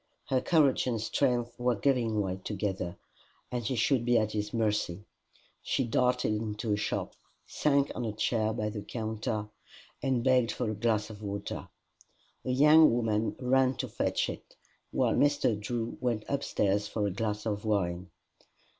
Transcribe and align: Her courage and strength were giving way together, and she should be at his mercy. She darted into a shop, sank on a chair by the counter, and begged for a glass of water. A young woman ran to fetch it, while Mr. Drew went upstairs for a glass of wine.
Her 0.29 0.41
courage 0.41 0.87
and 0.87 0.99
strength 0.99 1.59
were 1.59 1.75
giving 1.75 2.21
way 2.21 2.39
together, 2.43 2.97
and 3.51 3.63
she 3.63 3.75
should 3.75 4.03
be 4.03 4.17
at 4.17 4.31
his 4.31 4.51
mercy. 4.51 5.05
She 5.61 5.83
darted 5.83 6.33
into 6.33 6.73
a 6.73 6.75
shop, 6.75 7.13
sank 7.45 7.91
on 7.93 8.05
a 8.05 8.11
chair 8.11 8.51
by 8.51 8.69
the 8.69 8.81
counter, 8.81 9.49
and 10.01 10.23
begged 10.23 10.51
for 10.53 10.71
a 10.71 10.75
glass 10.75 11.11
of 11.11 11.21
water. 11.21 11.67
A 12.43 12.49
young 12.49 12.91
woman 12.91 13.35
ran 13.39 13.75
to 13.75 13.87
fetch 13.87 14.27
it, 14.27 14.55
while 14.89 15.13
Mr. 15.13 15.55
Drew 15.59 15.99
went 16.01 16.25
upstairs 16.27 16.87
for 16.87 17.05
a 17.05 17.11
glass 17.11 17.45
of 17.45 17.63
wine. 17.63 18.09